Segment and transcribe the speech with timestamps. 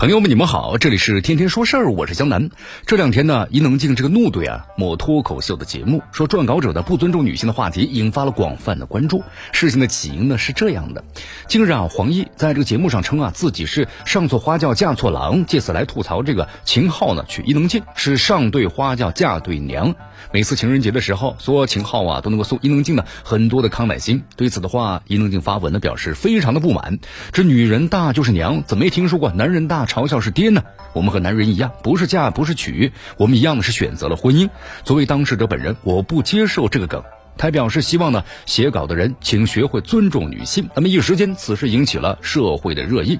[0.00, 2.48] 朋友们，你们好，这里是天天说事儿，我是江南。
[2.86, 9.22] 这两天呢，伊能静这个怒怼啊某脱口秀的节目，说撰稿者的不尊重女性的话题，引发了广泛的关注。
[9.52, 11.04] 事情的起因呢是这样的：
[11.48, 19.94] 近日啊，黄奕在这个节目上称啊自己是上错花轿嫁错郎，借此来吐槽这个秦昊呢娶伊能静是上对花轿嫁对娘。
[20.32, 24.22] 每次情人节的时候，说秦昊啊都能够送伊能静呢很多的康乃馨。
[24.36, 27.00] 对此的话，伊能静发文呢表示非常的不满，
[27.32, 30.62] 这女人大就是娘，怎么没听说过男人大嘲笑是爹呢？
[30.92, 34.48] 我们和男人一样，不是嫁不是娶，我们一样的是选择了婚姻。
[34.84, 37.02] 作为当事者本人，我不接受这个梗。
[37.36, 40.70] 他表示希望呢写稿的人请学会尊重女性。
[40.76, 43.18] 那么一时间，此事引起了社会的热议。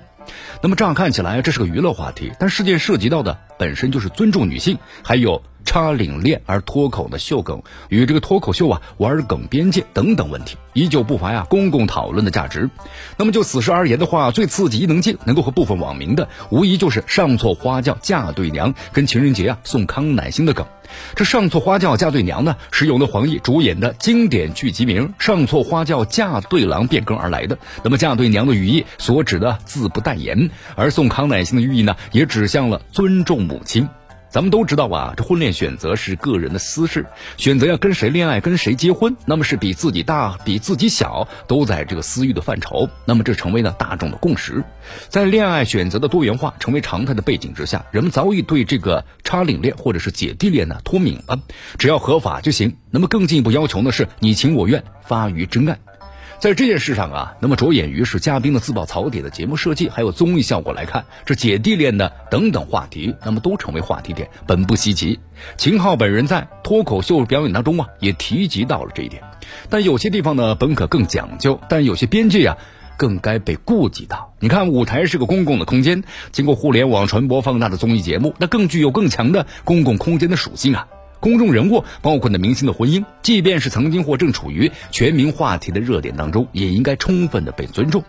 [0.62, 5.42] 那么乍看起来这是个娱乐话题，但事件涉及到的本身就是尊重女性，还有。
[5.70, 12.68] 插领链而脱口的秀梗与这个脱口秀啊玩梗边界等等问题，依旧不乏呀公共讨论的价值。
[13.16, 20.66] 那么就此事而言的话，最刺激伊能静能够和部分网民的，无疑就是上错花轿嫁对娘，跟情人节啊送康乃馨的梗。
[21.14, 27.56] 这上错花轿嫁对娘呢，是由那黄奕主演的经典剧集名《上错花轿嫁对郎》变更而来的。
[27.84, 33.88] 那么嫁对娘的语义所指的字不代言，而送康乃馨的寓意呢，也指向了尊重母亲。
[34.31, 37.05] 咱们都知道啊，这婚恋选择是个人的私事，
[37.36, 42.89] 选择要跟谁恋爱、跟谁结婚，那么是比自己大、比自己小，都在这个私欲的范畴。
[43.05, 44.62] 那么这成为了大众的共识，
[45.09, 51.41] 在恋爱选择的多元化成为常态的背景之下，人们早已对这个插领恋或者是姐弟恋呢脱敏了，
[51.77, 52.77] 只要合法就行。
[52.92, 55.77] 那么更进一步要求呢，是你情我愿，发于真爱。
[56.41, 65.20] 在这件事上啊，那么着眼于是嘉宾的自曝槽点的节目设计，还有综艺效果来看，这姐弟恋的等等话题，那么都成为话题点，本不稀奇。
[65.58, 69.22] 秦昊本人在脱口秀表演当中啊，也提及到了这一点。
[69.69, 72.56] 但有些地方呢，本可更讲究，但有些边界啊，
[72.97, 74.34] 更该被顾及到。
[74.41, 80.86] 你看，舞台是个公共的空间，经过互联网传播放大的综艺节目，那更具有更强的公共空间的属性啊。
[81.20, 88.03] 公众人物，包括那明星的婚姻，即便是曾经或正处于全民话题的热点当中，也应该充分的被尊重。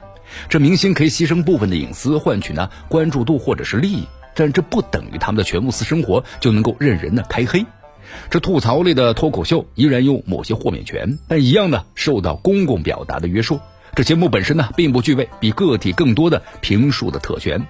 [0.47, 7.65] 这明星可以牺牲部分的隐私，换取呢关注度或者是利益，但这不等于他们的全部私生活就能够任人呢开黑。
[8.29, 13.59] 这吐槽类的脱口秀依然有某些豁免权，但一样呢受到公共表达的约束。
[13.93, 17.67] 这节目本身呢并不具备比个体更多的评述的特权。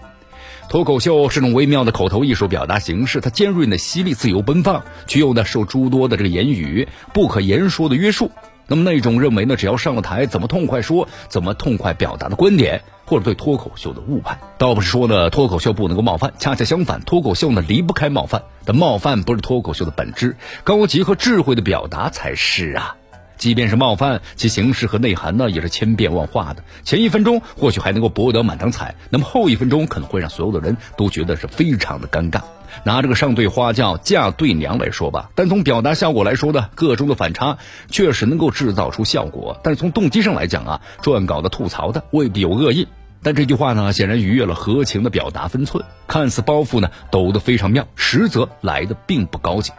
[0.72, 8.32] 脱口秀是种微妙的口头艺术表达形式，它尖锐的犀利、自由奔放，却又呢受诸多的这个言语不可言说的约束。
[8.68, 18.44] 那么那种认为呢，只要上了台，怎么痛快说，怎么痛快表达的观点，或者对脱口秀的误判，倒不是说呢脱口秀不能够冒犯，恰恰相反，脱口秀呢离不开冒犯。
[18.64, 22.96] 但冒犯不是脱口秀的本质，高级和智慧的表达才是啊。
[23.42, 26.64] 即便是冒犯，其形式和内涵呢，也是千变万化的。
[26.84, 32.42] 前一分钟或许还能够博得满堂彩，那么后一分钟可能会让所有的人都觉得是非常的尴尬。
[32.84, 37.58] 拿这个上对花轿嫁对娘来说吧，但从表达效果来说呢，个中的反差
[37.90, 39.60] 确实能够制造出效果。
[39.64, 42.88] 但是从动机上来讲啊，撰稿的吐槽的未必有恶意，
[43.24, 49.72] 但这句话呢，显然逾越了合情的表达分寸，看似包袱呢抖得非常妙，实则来的并不高级。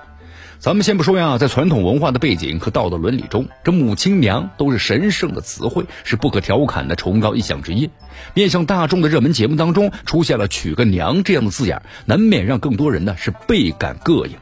[0.63, 7.91] 咱们先不说呀，在传统文化的背景和道德伦理中，这母亲娘都是神圣的词汇，是不可调侃的崇高意象之一。
[8.33, 14.35] 面向大众的热门节目当中出现了“娶个娘”这样的字眼，难免让更多人呢是倍感膈应。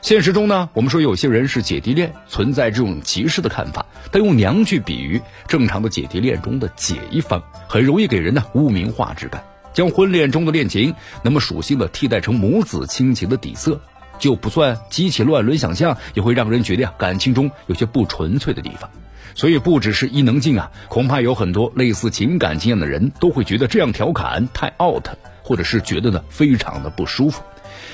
[0.00, 9.44] 现实中呢，我们说有些人是姐弟恋，存在这种歧视的看法，但用娘去比喻正常的姐弟恋中的姐一方，很容易给人呢污名化之感，
[9.74, 13.78] 将婚恋中的恋情那么属性的替代成母子亲情的底色。
[14.18, 18.90] 就不算激起乱伦想象，也会让人觉得呀，感情中有些不纯粹的地方。
[19.34, 25.06] 所以不只是伊能静啊，恐怕有很多类似情感经验的人都会觉得这样调侃太 out，
[25.42, 27.42] 或者是觉得呢非常的不舒服。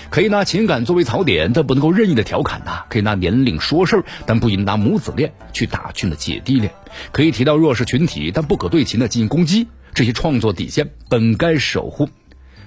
[0.08, 2.84] 可以拿情感作为槽点，但不能够任意的调侃呐。
[2.88, 6.72] 可以拿年龄说事儿，但不应拿母子恋去打趣呢姐弟恋。
[7.10, 9.66] 可以提到弱势群体，但不可对其呢进行攻击。
[9.94, 12.08] 这些创作底线本该守护。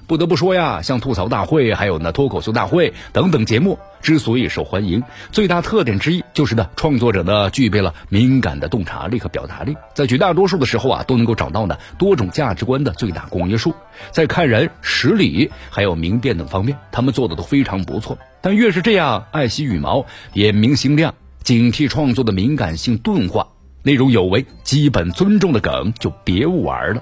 [0.08, 13.74] 不得不说呀，像吐槽大会，还有那脱口秀大会等等节目，之所以受欢迎，最大特点之一就是呢，创作者呢具备了敏感的洞察力和表达力，在绝大多数的时候啊，都能够找到呢多种价值观的最大公约数，
[14.12, 18.18] 在看人、识礼还有明辨等方面，他们做的都非常不错。
[18.42, 23.48] 但越是这样，爱惜羽毛、眼明心亮、警惕创作的敏感性钝化、
[23.82, 27.02] 内容有违基本尊重的梗，就别玩了。